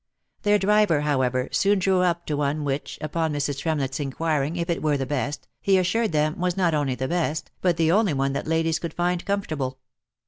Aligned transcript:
Their 0.41 0.57
driver, 0.57 1.01
however, 1.01 1.47
soon 1.51 1.77
drew 1.77 2.01
up 2.01 2.25
to 2.25 2.35
one 2.35 2.63
which, 2.63 2.97
upon 3.01 3.31
Mrs. 3.33 3.59
Trem 3.59 3.77
lett's 3.77 3.99
inquiring 3.99 4.55
if 4.55 4.67
it 4.67 4.81
were 4.81 4.97
the 4.97 5.05
best, 5.05 5.47
he 5.61 5.77
assured 5.77 6.11
them, 6.11 6.39
was 6.39 6.57
not 6.57 6.73
only 6.73 6.95
the 6.95 7.07
best, 7.07 7.51
but 7.61 7.77
the 7.77 7.91
only 7.91 8.13
one 8.13 8.33
that 8.33 8.47
ladies 8.47 8.79
could 8.79 8.95
find 8.95 9.23
comfortable. 9.23 9.77